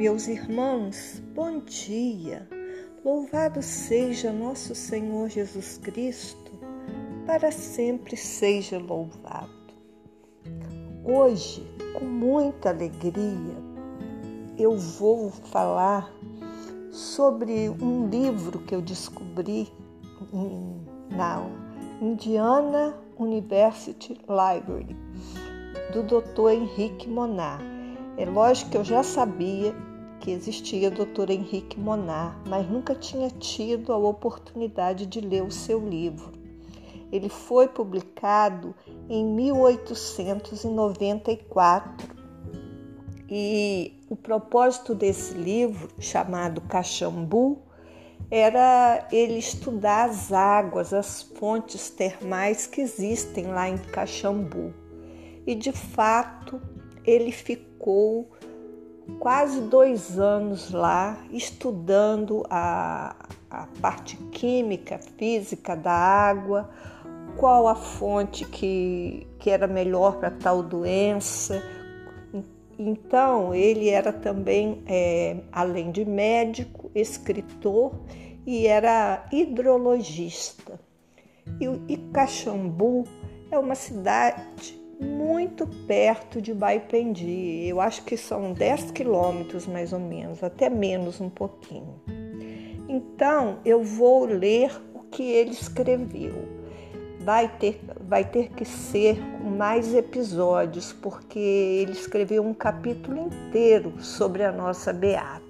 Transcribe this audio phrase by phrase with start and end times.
[0.00, 2.48] Meus irmãos, bom dia.
[3.04, 6.52] Louvado seja nosso Senhor Jesus Cristo,
[7.26, 9.74] para sempre seja louvado.
[11.04, 13.54] Hoje, com muita alegria,
[14.56, 16.10] eu vou falar
[16.90, 19.70] sobre um livro que eu descobri
[21.10, 21.46] na
[22.00, 24.96] Indiana University Library,
[25.92, 26.52] do Dr.
[26.52, 27.60] Henrique Monar.
[28.16, 29.74] É lógico que eu já sabia
[30.20, 31.30] que existia Dr.
[31.30, 36.38] Henrique Monar, mas nunca tinha tido a oportunidade de ler o seu livro.
[37.10, 38.72] Ele foi publicado
[39.08, 42.20] em 1894
[43.28, 47.58] e o propósito desse livro, chamado Caxambu,
[48.30, 54.72] era ele estudar as águas, as fontes termais que existem lá em Caxambu.
[55.46, 56.60] E de fato,
[57.04, 58.28] ele ficou
[59.18, 63.14] quase dois anos lá estudando a,
[63.50, 66.70] a parte química, física da água,
[67.36, 71.62] qual a fonte que, que era melhor para tal doença.
[72.78, 77.92] Então, ele era também, é, além de médico, escritor
[78.46, 80.80] e era hidrologista.
[81.60, 83.04] E, e Caxambu
[83.50, 87.66] é uma cidade muito perto de Baipendi.
[87.66, 92.00] Eu acho que são 10 quilômetros mais ou menos, até menos um pouquinho.
[92.88, 96.60] Então eu vou ler o que ele escreveu.
[97.20, 104.42] Vai ter, vai ter que ser mais episódios, porque ele escreveu um capítulo inteiro sobre
[104.42, 105.40] a nossa beata.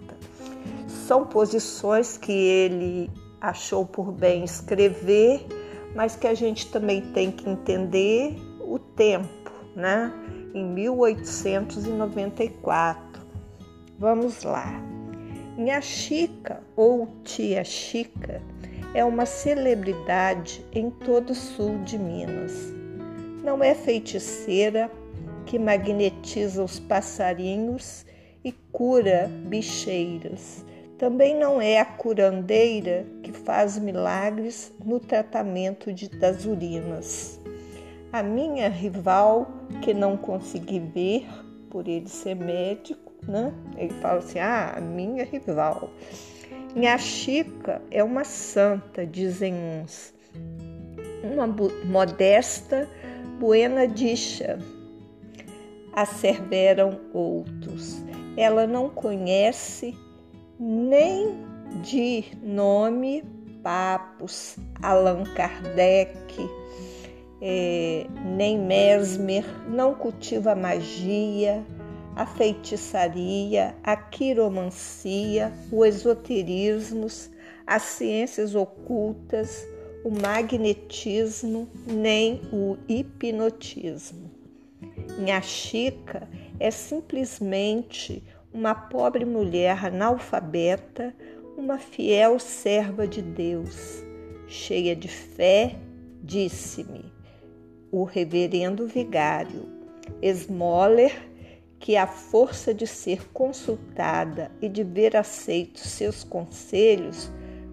[0.89, 5.47] São posições que ele achou por bem escrever,
[5.95, 9.40] mas que a gente também tem que entender o tempo
[9.75, 10.13] né?
[10.55, 13.21] Em 1894.
[13.99, 14.81] Vamos lá.
[15.57, 18.43] Minha Chica ou Tia Chica
[18.95, 22.53] é uma celebridade em todo o sul de Minas.
[23.45, 24.91] Não é feiticeira
[25.47, 28.05] que magnetiza os passarinhos
[28.45, 30.65] e cura bicheiras.
[30.99, 37.40] Também não é a curandeira que faz milagres no tratamento de, das urinas.
[38.13, 39.51] A minha rival,
[39.83, 41.29] que não consegui ver
[41.71, 43.53] por ele ser médico, né?
[43.77, 45.91] Ele fala assim: ah, a minha rival.
[46.75, 50.13] Minha Chica é uma santa, dizem uns.
[51.23, 51.47] Uma
[51.85, 52.89] modesta
[53.39, 54.59] buena dicha,
[55.93, 58.03] asseveram outros.
[58.37, 59.97] Ela não conhece
[60.59, 61.39] nem
[61.83, 63.23] de nome
[63.63, 66.49] Papos, Allan Kardec,
[67.41, 68.07] é,
[68.37, 71.65] nem Mesmer, não cultiva magia,
[72.15, 77.07] a feitiçaria, a quiromancia, o esoterismo,
[77.67, 79.67] as ciências ocultas,
[80.05, 84.31] o magnetismo, nem o hipnotismo.
[85.19, 86.29] Minha Chica
[86.59, 88.23] é simplesmente
[88.53, 91.15] uma pobre mulher analfabeta,
[91.57, 94.03] uma fiel serva de Deus,
[94.47, 95.77] cheia de fé,
[96.23, 97.10] disse-me:
[97.91, 99.81] o reverendo vigário
[100.23, 101.31] Smoller,
[101.79, 107.31] que a força de ser consultada e de ver aceitos seus conselhos,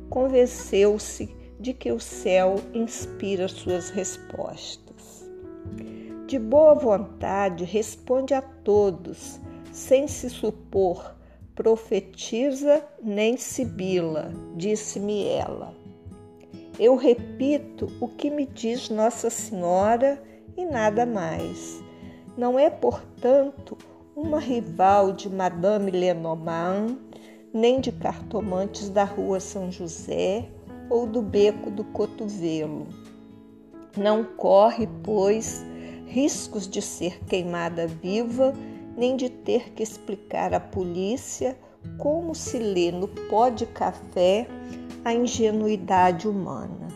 [0.10, 5.30] convenceu-se de que o céu inspira suas respostas.
[6.26, 9.42] De boa vontade responde a todos,
[9.72, 11.16] sem se supor
[11.58, 15.76] profetiza nem sibila, disse-me ela.
[16.80, 20.22] Eu repito o que me diz Nossa Senhora
[20.56, 21.82] e nada mais.
[22.38, 23.76] Não é, portanto,
[24.16, 26.98] uma rival de Madame Lenormand,
[27.52, 30.48] nem de cartomantes da Rua São José
[30.88, 32.86] ou do Beco do Cotovelo.
[33.98, 35.66] Não corre, pois,
[36.06, 38.54] riscos de ser queimada viva,
[38.96, 41.58] nem de ter que explicar à polícia
[41.98, 44.48] como se lê no pó de café
[45.08, 46.90] a ingenuidade humana.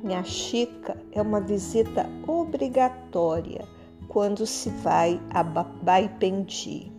[0.00, 3.66] Minha Chica é uma visita obrigatória
[4.06, 6.92] quando se vai a Baipendi.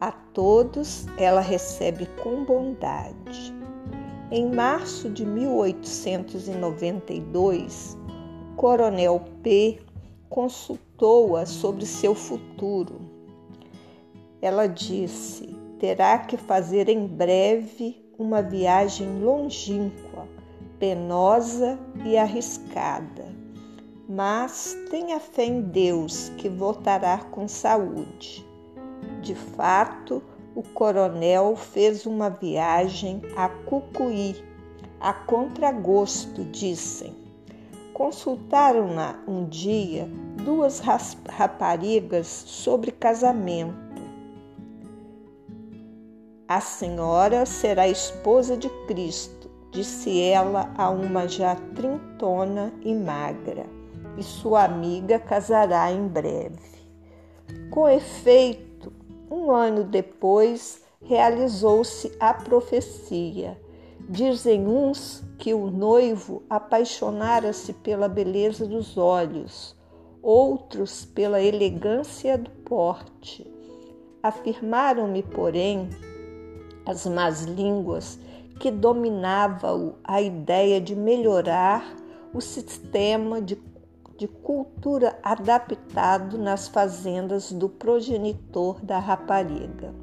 [0.00, 3.52] A todos ela recebe com bondade.
[4.30, 7.98] Em março de 1892,
[8.52, 9.80] o Coronel P
[10.28, 13.00] consultou-a sobre seu futuro.
[14.40, 20.26] Ela disse: terá que fazer em breve uma viagem longínqua,
[20.78, 23.26] penosa e arriscada.
[24.08, 28.46] Mas tenha fé em Deus que voltará com saúde.
[29.20, 30.22] De fato,
[30.54, 34.42] o coronel fez uma viagem a Cucuí,
[35.00, 37.14] a contragosto, dizem.
[37.92, 40.08] Consultaram-na um dia
[40.44, 40.80] duas
[41.28, 43.85] raparigas sobre casamento.
[46.48, 53.66] A senhora será esposa de Cristo, disse ela a uma já trintona e magra,
[54.16, 56.60] e sua amiga casará em breve.
[57.72, 58.92] Com efeito,
[59.28, 63.60] um ano depois, realizou-se a profecia.
[64.08, 69.74] Dizem uns que o noivo apaixonara-se pela beleza dos olhos,
[70.22, 73.44] outros pela elegância do porte.
[74.22, 75.88] Afirmaram-me, porém,
[76.86, 78.18] as más línguas
[78.58, 81.94] que dominava a ideia de melhorar
[82.32, 83.56] o sistema de
[84.16, 89.94] de cultura adaptado nas fazendas do progenitor da rapariga.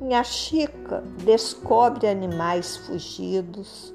[0.00, 3.92] Minha Chica descobre animais fugidos,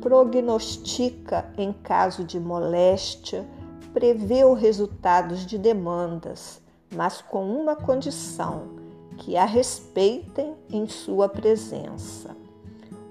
[0.00, 3.46] prognostica em caso de moléstia,
[3.92, 6.60] prevê os resultados de demandas,
[6.92, 8.73] mas com uma condição:
[9.16, 12.36] que a respeitem em sua presença.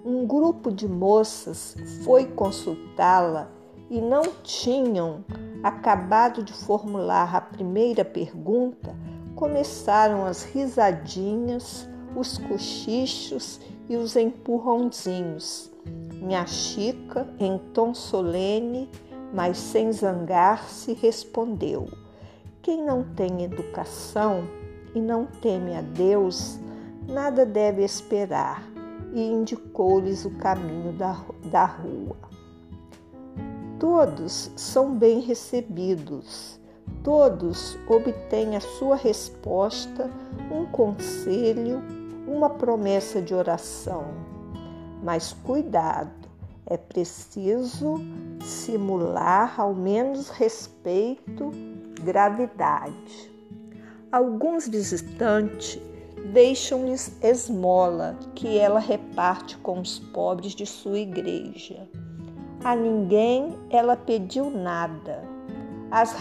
[0.05, 3.49] Um grupo de moças foi consultá-la
[3.89, 5.23] e não tinham
[5.61, 8.95] acabado de formular a primeira pergunta,
[9.35, 15.71] começaram as risadinhas, os cochichos e os empurrãozinhos.
[16.13, 18.89] Minha Chica, em tom solene,
[19.33, 21.87] mas sem zangar-se, respondeu:
[22.61, 24.43] Quem não tem educação
[24.95, 26.59] e não teme a Deus,
[27.07, 28.63] nada deve esperar,
[29.13, 32.17] e indicou-lhes o caminho da, da rua.
[33.79, 36.59] Todos são bem recebidos,
[37.03, 40.09] todos obtêm a sua resposta,
[40.51, 41.81] um conselho,
[42.27, 44.05] uma promessa de oração.
[45.03, 46.29] Mas cuidado,
[46.65, 47.95] é preciso
[48.41, 51.51] simular ao menos respeito,
[52.01, 53.32] gravidade.
[54.13, 55.81] Alguns visitantes
[56.31, 61.89] deixam-lhes esmola que ela reparte com os pobres de sua igreja.
[62.63, 65.23] A ninguém ela pediu nada.
[65.89, 66.15] As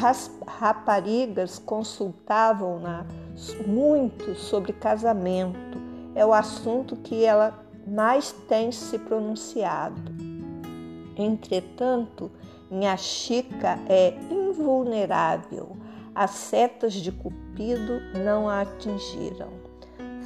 [0.47, 3.05] raparigas consultavam-na
[3.67, 5.79] muito sobre casamento.
[6.15, 10.01] É o assunto que ela mais tem se pronunciado.
[11.15, 12.31] Entretanto,
[12.71, 15.77] minha Chica é invulnerável.
[16.15, 19.49] As setas de Cupido não a atingiram.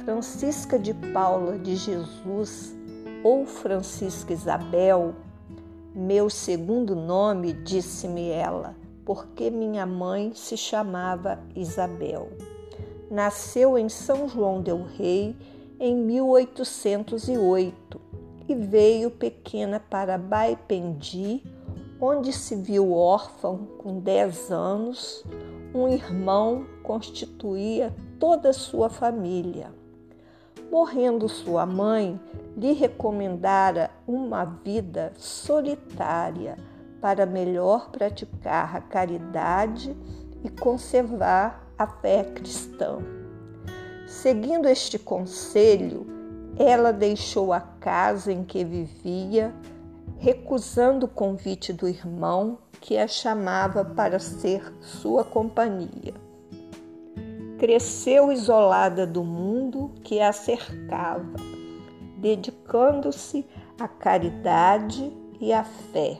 [0.03, 2.75] Francisca de Paula de Jesus
[3.23, 5.13] ou Francisca Isabel
[5.99, 12.29] meu segundo nome, disse-me ela, porque minha mãe se chamava Isabel.
[13.09, 15.35] Nasceu em São João del Rei
[15.79, 17.99] em 1808
[18.47, 21.41] e veio pequena para Baipendi,
[21.99, 25.25] onde se viu órfão com 10 anos.
[25.73, 29.71] Um irmão constituía toda a sua família.
[30.71, 32.19] Morrendo sua mãe,
[32.55, 36.57] lhe recomendara uma vida solitária
[36.99, 39.95] para melhor praticar a caridade
[40.43, 42.97] e conservar a fé cristã.
[44.07, 46.07] Seguindo este conselho,
[46.57, 49.53] ela deixou a casa em que vivia,
[50.17, 56.13] recusando o convite do irmão que a chamava para ser sua companhia.
[57.57, 61.57] Cresceu isolada do mundo que a cercava
[62.17, 63.45] dedicando-se
[63.79, 66.19] à caridade e à fé.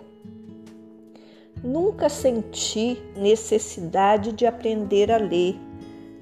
[1.64, 5.60] Nunca senti necessidade de aprender a ler,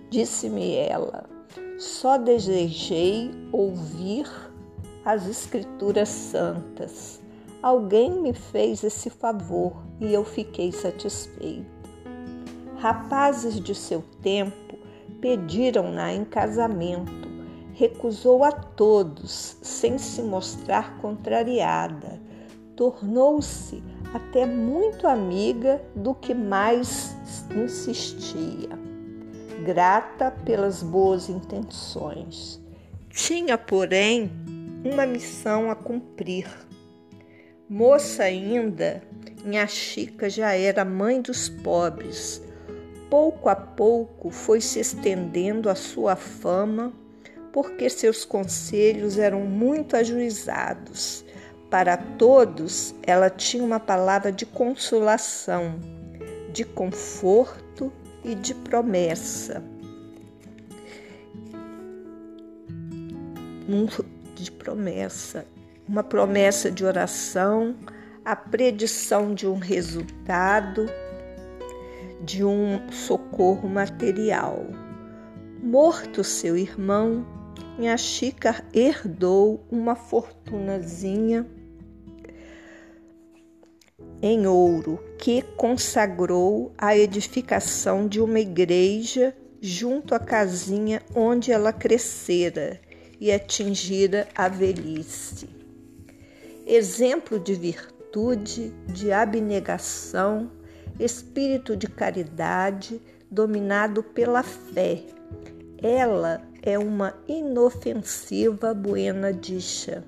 [0.10, 1.30] disse-me ela.
[1.78, 4.26] Só desejei ouvir
[5.04, 7.22] as Escrituras Santas.
[7.66, 11.66] Alguém me fez esse favor e eu fiquei satisfeita.
[12.78, 14.78] Rapazes de seu tempo
[15.20, 17.28] pediram-na em casamento
[17.74, 22.22] recusou a todos sem se mostrar contrariada.
[22.76, 23.82] Tornou-se
[24.14, 27.16] até muito amiga do que mais
[27.50, 28.78] insistia,
[29.66, 32.62] grata pelas boas intenções.
[33.10, 34.30] Tinha, porém,
[34.84, 36.46] uma missão a cumprir.
[37.68, 39.02] Moça ainda,
[39.44, 42.42] minha Chica já era mãe dos pobres.
[43.10, 46.94] Pouco a pouco foi se estendendo a sua fama
[47.52, 51.26] porque seus conselhos eram muito ajuizados.
[51.70, 55.80] Para todos, ela tinha uma palavra de consolação,
[56.52, 57.92] de conforto
[58.24, 59.64] e de promessa.
[64.36, 65.48] de promessa,
[65.88, 67.76] uma promessa de oração,
[68.24, 70.88] a predição de um resultado,
[72.22, 74.66] de um socorro material.
[75.62, 77.26] Morto seu irmão,
[77.78, 81.46] minha Chica herdou uma fortunazinha
[84.22, 92.80] em ouro que consagrou a edificação de uma igreja junto à casinha onde ela crescera
[93.20, 95.55] e atingira a velhice.
[96.68, 100.50] Exemplo de virtude, de abnegação,
[101.00, 105.04] espírito de caridade, dominado pela fé.
[105.78, 110.04] Ela é uma inofensiva buena dicha,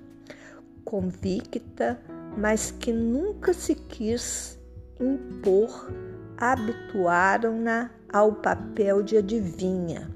[0.84, 2.02] convicta,
[2.36, 4.60] mas que nunca se quis
[5.00, 5.92] impor,
[6.38, 10.10] habituaram-na ao papel de adivinha.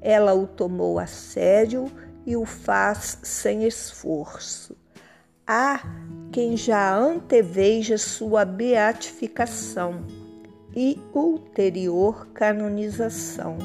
[0.00, 1.90] Ela o tomou a sério
[2.24, 4.79] e o faz sem esforço.
[5.52, 5.82] Há
[6.30, 10.04] quem já anteveja sua beatificação
[10.76, 13.58] e ulterior canonização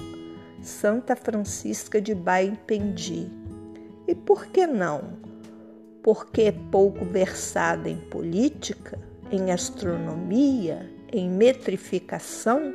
[0.64, 3.30] Santa Francisca de Baipendi.
[4.08, 5.20] E por que não?
[6.02, 8.98] Porque é pouco versada em política,
[9.32, 12.74] em astronomia, em metrificação?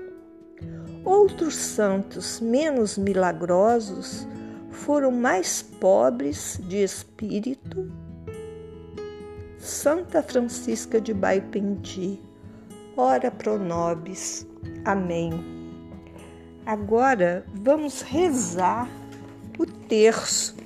[1.05, 4.25] Outros santos menos milagrosos
[4.71, 7.91] foram mais pobres de espírito?
[9.61, 12.19] Santa Francisca de Baipendi,
[12.97, 14.47] ora pro nobis.
[14.87, 15.31] Amém.
[16.65, 18.89] Agora vamos rezar
[19.59, 20.57] o terço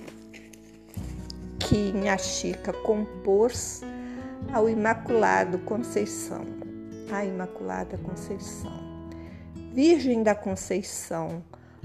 [1.59, 3.83] que minha Chica compôs
[4.53, 6.45] ao Imaculado Conceição.
[7.11, 8.79] A Imaculada Conceição.
[9.73, 11.43] Virgem da Conceição,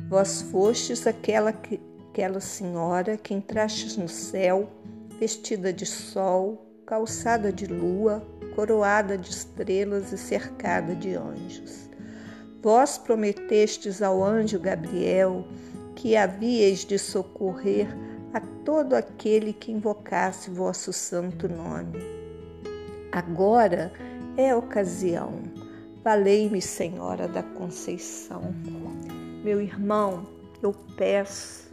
[0.07, 1.79] vós fostes aquela, que,
[2.11, 4.69] aquela senhora que entrastes no céu,
[5.19, 11.87] vestida de sol, calçada de lua, coroada de estrelas e cercada de anjos.
[12.63, 15.45] Vós prometestes ao anjo Gabriel
[15.95, 17.87] que havíeis de socorrer
[18.33, 21.99] a todo aquele que invocasse vosso santo nome.
[23.11, 23.93] Agora
[24.35, 25.43] é a ocasião.
[26.03, 28.41] Valei-me, Senhora da Conceição.
[29.43, 30.27] Meu irmão,
[30.63, 31.69] eu peço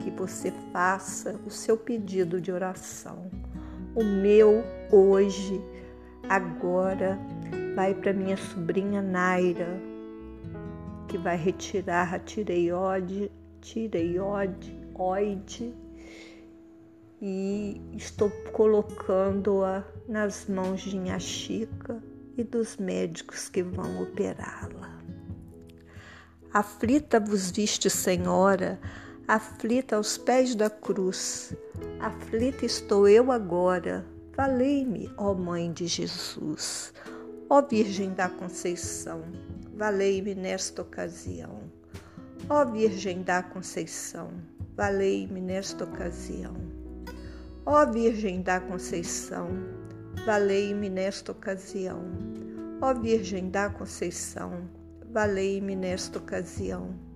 [0.00, 3.30] que você faça o seu pedido de oração.
[3.94, 5.60] O meu hoje,
[6.28, 7.18] agora,
[7.74, 9.80] vai para minha sobrinha Naira,
[11.08, 13.30] que vai retirar a tireoide,
[13.60, 15.74] tireoide, oide,
[17.20, 22.02] e estou colocando-a nas mãos de minha Chica
[22.36, 24.98] e dos médicos que vão operá-la.
[26.52, 28.78] Aflita vos viste, Senhora,
[29.28, 31.54] aflita aos pés da cruz.
[32.00, 34.04] Aflita estou eu agora.
[34.36, 36.92] Valei-me, ó Mãe de Jesus,
[37.48, 39.22] ó Virgem da Conceição
[39.78, 41.62] valei-me nesta ocasião.
[42.50, 44.32] Ó Virgem da Conceição,
[44.76, 46.54] valei-me nesta ocasião.
[47.64, 49.50] Ó Virgem da Conceição,
[50.26, 52.02] valei-me nesta ocasião.
[52.80, 54.68] Ó Virgem da Conceição,
[55.12, 57.07] valei-me nesta ocasião.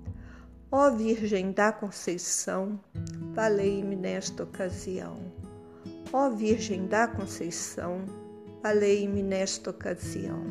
[0.75, 2.81] Ó Virgem da Conceição,
[3.35, 5.17] valei-me nesta ocasião.
[6.11, 8.07] Ó Virgem da Conceição,
[8.63, 10.43] valei-me nesta ocasião.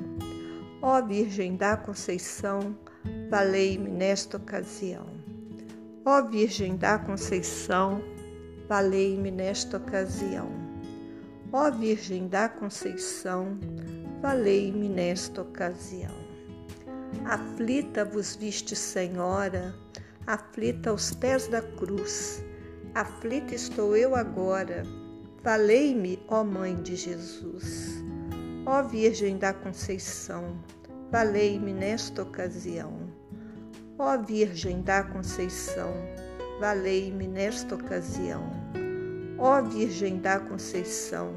[0.80, 2.78] Ó Virgem da Conceição,
[3.32, 5.08] valei-me nesta ocasião.
[6.06, 8.00] Ó Virgem da Conceição,
[8.70, 10.52] valei-me nesta ocasião.
[11.52, 13.58] Ó Virgem da Conceição,
[14.22, 16.14] valei-me nesta ocasião.
[17.26, 19.74] Aflita vos viste, Senhora,
[20.28, 22.44] aflita aos pés da cruz.
[22.94, 24.84] Aflita estou eu agora.
[25.44, 28.04] Valei-me, ó Mãe de Jesus.
[28.64, 30.56] Ó Virgem da Conceição,
[31.12, 32.94] valei-me nesta ocasião.
[33.98, 35.92] Ó Virgem da Conceição,
[36.60, 38.52] valei-me nesta ocasião.
[39.40, 41.34] Ó Virgem da Conceição,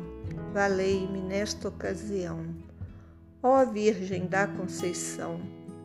[0.53, 2.45] valei-me nesta ocasião.
[3.43, 5.41] Ó Virgem da Conceição,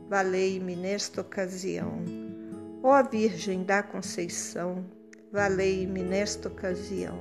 [0.09, 2.18] valei-me nesta ocasião.
[2.81, 4.85] Ó Virgem da Conceição,
[5.33, 7.19] valei-me nesta ocasião.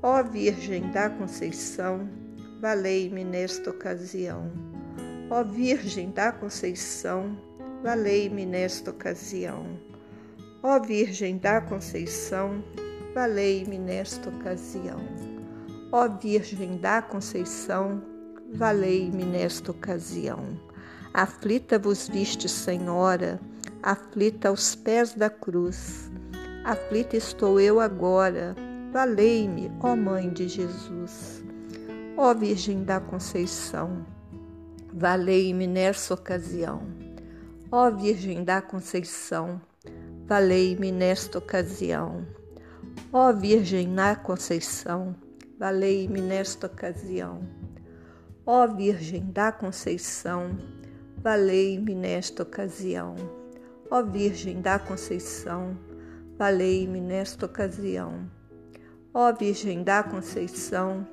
[0.00, 2.08] Ó Virgem da Conceição,
[2.60, 4.52] valei-me nesta ocasião.
[5.28, 7.36] Ó Virgem da Conceição,
[7.82, 9.66] valei-me nesta ocasião.
[10.62, 12.62] Ó Virgem da Conceição,
[13.12, 15.00] valei-me nesta ocasião.
[15.90, 18.00] Ó Virgem da Conceição,
[18.54, 20.56] valei-me nesta ocasião.
[21.12, 23.40] Aflita vos viste, Senhora,
[23.82, 26.10] aflita aos pés da cruz.
[26.64, 28.54] Aflita estou eu agora,
[28.92, 31.42] valei-me, ó Mãe de Jesus.
[32.16, 34.06] Ó Virgem da Conceição,
[34.92, 36.82] valei-me nessa ocasião.
[37.72, 39.60] Ó Virgem da Conceição,
[40.26, 42.24] valei-me nesta ocasião.
[43.12, 45.16] Ó Virgem da Conceição,
[45.58, 47.40] valei-me nesta ocasião.
[48.46, 50.56] Ó Virgem da Conceição,
[51.16, 53.41] valei-me nesta ocasião.
[53.94, 55.76] Ó Virgem da Conceição,
[56.38, 58.26] valei-me nesta ocasião.
[59.12, 61.06] Ó Virgem da Conceição,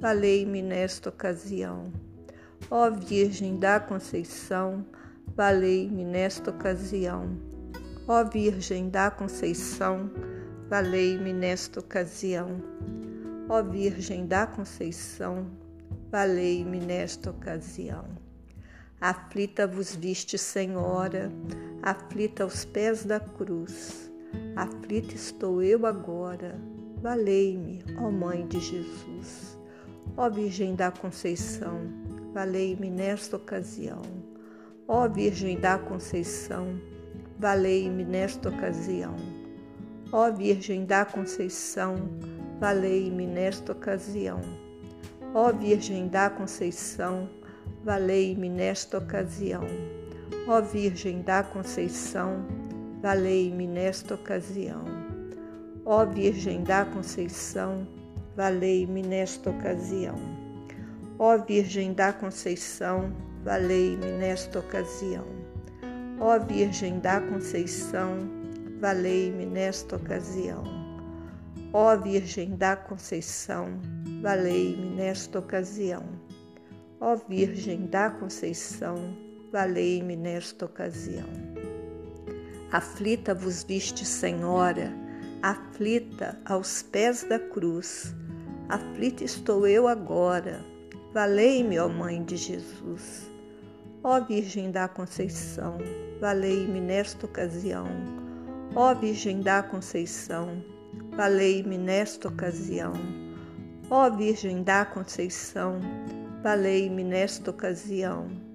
[0.00, 1.92] valei-me nesta ocasião.
[2.68, 4.84] Ó Virgem da Conceição,
[5.36, 7.38] valei-me nesta ocasião.
[8.08, 10.10] Ó Virgem da Conceição,
[10.68, 12.60] valei-me nesta ocasião.
[13.48, 15.46] Ó Virgem da Conceição,
[16.10, 18.04] valei-me nesta ocasião.
[19.00, 21.30] Aflita vos viste, Senhora,
[21.86, 24.10] aflita aos pés da cruz.
[24.56, 26.60] Aflita estou eu agora,
[27.00, 29.56] valei-me, ó Mãe de Jesus.
[30.16, 31.82] Ó Virgem da Conceição,
[32.34, 34.02] valei-me nesta ocasião.
[34.88, 36.80] Ó Virgem da Conceição,
[37.38, 39.14] valei-me nesta ocasião.
[40.10, 41.94] Ó Virgem da Conceição,
[42.58, 44.40] valei-me nesta ocasião.
[45.32, 47.28] Ó Virgem da Conceição,
[47.84, 49.62] valei-me nesta ocasião.
[50.48, 52.46] Ó Virgem da Conceição,
[53.02, 54.84] valei-me nesta ocasião.
[55.84, 57.84] Ó Virgem da Conceição,
[58.36, 60.14] valei-me nesta ocasião.
[61.18, 63.12] Ó Virgem da Conceição,
[63.42, 65.24] valei-me nesta ocasião.
[66.20, 68.16] Ó Virgem da Conceição,
[68.80, 70.62] valei-me nesta ocasião.
[71.72, 73.80] Ó Virgem da Conceição,
[74.22, 76.04] valei-me nesta ocasião.
[77.00, 79.25] Ó Virgem da Conceição,
[79.56, 81.26] valei-me nesta ocasião.
[82.70, 84.92] Aflita vos viste, Senhora,
[85.42, 88.14] aflita aos pés da cruz.
[88.68, 90.60] Aflita estou eu agora.
[91.14, 93.30] Valei-me, ó Mãe de Jesus.
[94.04, 95.78] Ó Virgem da Conceição,
[96.20, 97.86] valei-me nesta ocasião.
[98.74, 100.62] Ó Virgem da Conceição,
[101.16, 102.92] valei-me nesta ocasião.
[103.88, 105.80] Ó Virgem da Conceição,
[106.42, 108.45] valei-me nesta ocasião.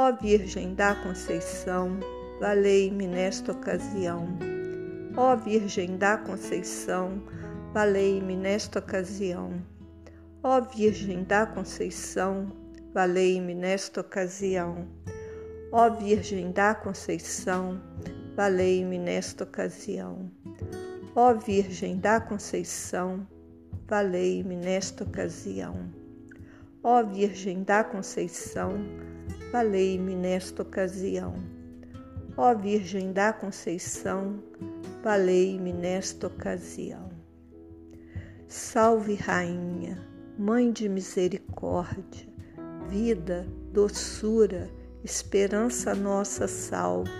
[0.00, 1.98] Ó Virgem da Conceição,
[2.38, 4.28] valei-me nesta ocasião.
[5.16, 7.20] Ó Virgem da Conceição,
[7.74, 9.60] valei-me nesta ocasião.
[10.40, 12.52] Ó Virgem da Conceição,
[12.94, 14.86] valei-me nesta ocasião.
[15.72, 17.82] Ó Virgem da Conceição,
[18.36, 20.30] valei-me nesta ocasião.
[21.16, 23.26] Ó Virgem da Conceição,
[23.88, 25.74] valei-me nesta ocasião.
[26.84, 28.78] Ó Virgem da Conceição,
[29.52, 31.34] valei-me nesta ocasião.
[32.36, 34.42] Ó Virgem da Conceição,
[35.02, 37.08] valei-me nesta ocasião.
[38.46, 40.06] Salve, Rainha,
[40.38, 42.28] Mãe de misericórdia,
[42.88, 44.70] vida, doçura,
[45.02, 47.10] esperança nossa salve.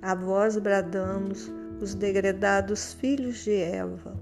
[0.00, 4.18] A vós bradamos, os degredados filhos de Eva.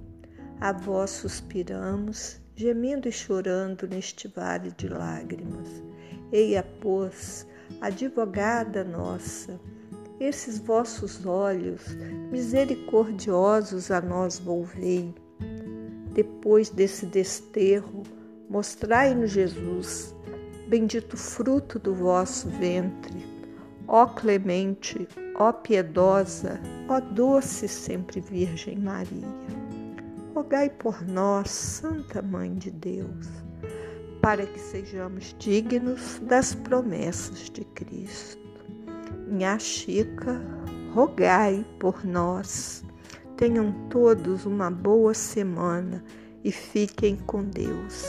[0.60, 5.87] A vós suspiramos, gemendo e chorando neste vale de lágrimas.
[6.30, 7.46] Eia, pois,
[7.80, 9.58] advogada nossa,
[10.20, 11.96] esses vossos olhos
[12.30, 15.14] misericordiosos a nós volvei.
[16.12, 18.02] Depois desse desterro,
[18.50, 20.14] mostrai-nos Jesus,
[20.66, 23.24] bendito fruto do vosso ventre.
[23.86, 29.28] Ó clemente, ó piedosa, ó doce sempre Virgem Maria.
[30.34, 33.28] Rogai por nós, Santa Mãe de Deus,
[34.28, 38.38] para que sejamos dignos das promessas de Cristo.
[39.26, 40.38] Minha Chica,
[40.92, 42.84] rogai por nós.
[43.38, 46.04] Tenham todos uma boa semana
[46.44, 48.04] e fiquem com Deus.